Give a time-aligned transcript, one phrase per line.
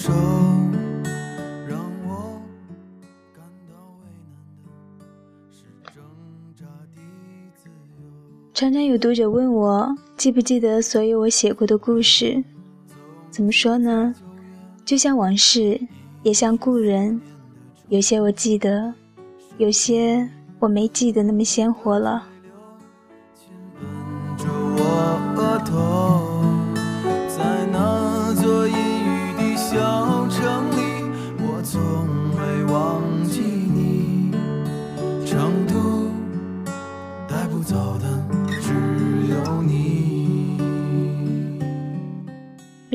[0.00, 0.10] 手，
[1.68, 2.40] 让我
[3.36, 4.32] 感到为难
[4.98, 5.04] 的
[5.52, 6.02] 是挣
[6.58, 7.02] 扎的
[7.54, 8.08] 自由。
[8.54, 12.42] 常常有读者问我，记不记得所有我写过的故事？
[13.30, 14.14] 怎么说呢？
[14.86, 15.78] 就像往事，
[16.22, 17.20] 也像故人，
[17.88, 18.94] 有些我记得，
[19.58, 20.26] 有些
[20.60, 22.26] 我没记得那么鲜活了。
[23.78, 23.82] 吻
[24.38, 24.80] 着我
[25.36, 26.29] 额头，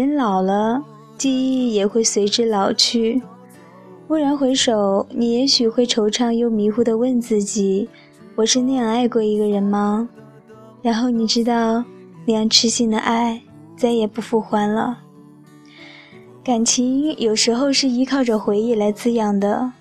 [0.06, 0.86] 人老了，
[1.18, 3.24] 记忆也会随之老去。
[4.08, 7.90] 蓦然回首，你也许会惆怅又迷糊地问自己
[8.38, 10.08] ：“我是那样爱过一个人吗？”
[10.84, 11.84] 然后你知道，
[12.24, 13.42] 那样痴心的爱
[13.76, 15.00] 再也不复还了。
[16.44, 19.72] 感情有时候是依靠着回忆来滋养的。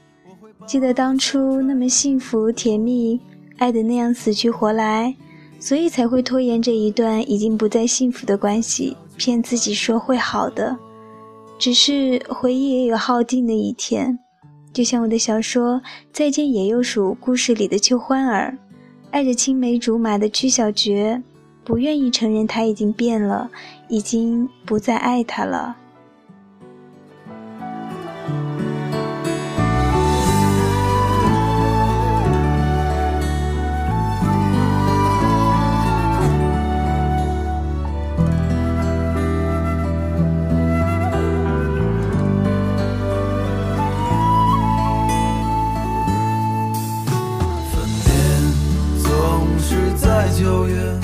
[0.64, 3.20] 记得当初那么幸福甜蜜，
[3.58, 5.14] 爱的那样死去活来，
[5.64, 10.76] 所以才会拖延这一段已经不再幸福的关系，骗自己说会好的。
[11.58, 14.18] 只是回忆也有耗尽的一天，
[14.74, 15.76] 就像我的小说
[16.12, 18.58] 《再见野鼬鼠》故事里的秋欢儿，
[19.10, 21.22] 爱着青梅竹马的曲小绝，
[21.64, 23.50] 不愿意承认他已经变了，
[23.88, 25.74] 已经不再爱他了。
[50.36, 51.00] 九月，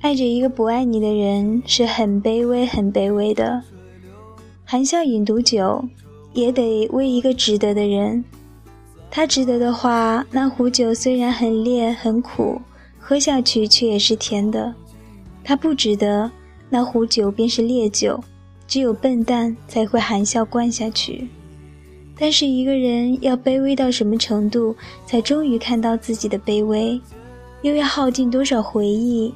[0.00, 3.62] 爱着一个不爱你的人是很卑微、很卑微的。
[4.64, 5.84] 含笑饮毒酒，
[6.32, 8.24] 也得为一个值得的人。
[9.08, 12.60] 他值得的话，那壶酒虽然很烈、很苦，
[12.98, 14.74] 喝下去却也是甜的。
[15.44, 16.28] 他不值得，
[16.68, 18.20] 那壶酒便是烈酒，
[18.66, 21.28] 只有笨蛋才会含笑灌下去。
[22.18, 24.74] 但是一个人要卑微到什么程度，
[25.06, 27.00] 才终于看到自己的卑微？
[27.62, 29.32] 又要耗尽多少回忆，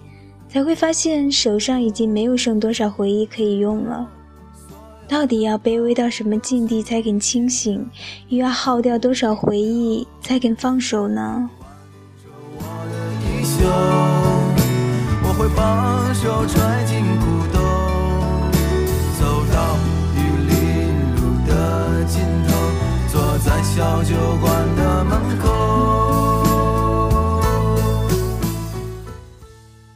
[0.49, 4.09] 才会发现手上已经没有剩多少回忆可以用了？
[5.09, 7.87] 到底要卑微到什么境地才肯清醒？
[8.29, 11.51] 又要耗掉多少回忆才肯放手呢？
[12.59, 12.63] 我
[13.63, 13.69] 的，
[15.23, 16.82] 我会把手揣
[23.83, 25.49] 小酒馆的门口。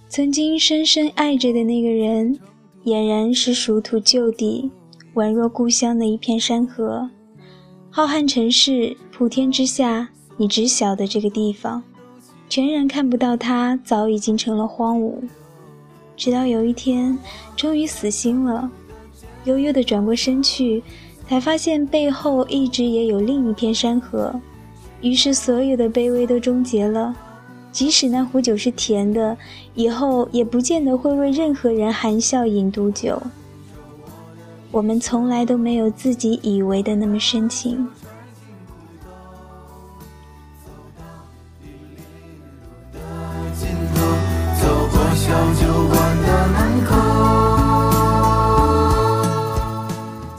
[0.08, 2.36] 曾经深深爱着的那个人，
[2.84, 4.69] 俨然是熟土旧地，
[5.14, 7.08] 宛若故乡的一片山河。
[7.88, 11.80] 浩瀚城市，普天之下，你只晓得这个地方，
[12.48, 15.14] 全然看不到它早已经成了荒芜。
[16.16, 17.16] 直到有一天，
[17.54, 18.68] 终于死心了，
[19.44, 20.82] 悠悠地转过身去，
[21.28, 24.41] 才发现背后一直也有另一片山河。
[25.00, 27.14] 于是，所有的卑微都终结了。
[27.70, 29.36] 即使那壶酒是甜的，
[29.75, 33.20] 以后也不见得会为任何人含笑饮毒酒。
[34.70, 37.86] 我们从来都没有自己以为的那么深情。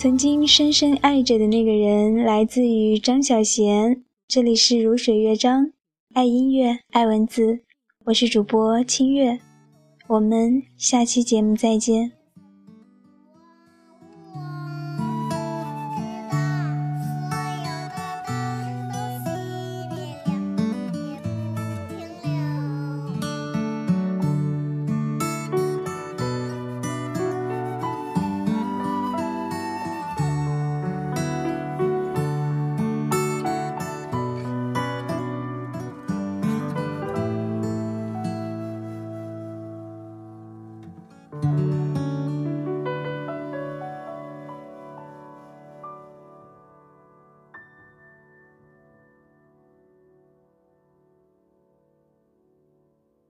[0.08, 4.04] 曾经深深爱着的那个人，来自于张小娴。
[4.30, 5.74] 这里是如水乐章，
[6.14, 7.60] 爱音乐，爱文字，
[8.06, 9.38] 我是主播清月。
[10.08, 12.17] 我们下期节目再见。